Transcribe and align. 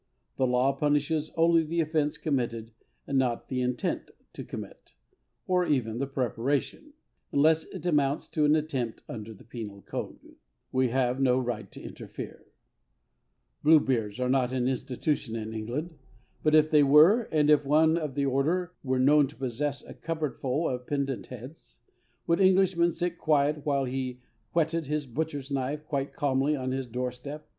The 0.39 0.47
law 0.47 0.71
punishes 0.73 1.29
only 1.37 1.61
the 1.63 1.79
offence 1.79 2.17
committed 2.17 2.71
and 3.05 3.19
not 3.19 3.49
the 3.49 3.61
intent 3.61 4.09
to 4.33 4.43
commit, 4.43 4.93
or 5.45 5.63
even 5.63 5.99
the 5.99 6.07
preparation, 6.07 6.93
unless 7.31 7.65
it 7.65 7.85
amounts 7.85 8.27
to 8.29 8.43
an 8.43 8.55
attempt 8.55 9.03
under 9.07 9.31
the 9.31 9.43
Penal 9.43 9.83
Code." 9.83 10.17
Bluebeards 10.73 11.19
are 14.19 14.27
not 14.29 14.51
an 14.51 14.67
institution 14.67 15.35
in 15.35 15.53
England; 15.53 15.93
but 16.41 16.55
if 16.55 16.71
they 16.71 16.81
were, 16.81 17.29
and 17.31 17.51
if 17.51 17.63
one 17.63 17.95
of 17.95 18.15
the 18.15 18.25
order 18.25 18.73
were 18.83 18.97
known 18.97 19.27
to 19.27 19.35
possess 19.35 19.83
a 19.83 19.93
cupboardful 19.93 20.67
of 20.67 20.87
pendent 20.87 21.27
heads, 21.27 21.75
would 22.25 22.41
Englishmen 22.41 22.91
sit 22.91 23.19
quiet 23.19 23.63
while 23.67 23.85
he 23.85 24.19
whetted 24.53 24.87
his 24.87 25.05
butcher's 25.05 25.51
knife 25.51 25.85
quite 25.85 26.11
calmly 26.11 26.55
on 26.55 26.71
his 26.71 26.87
doorstep? 26.87 27.47